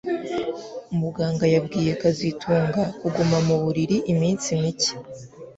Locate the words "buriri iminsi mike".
3.63-4.93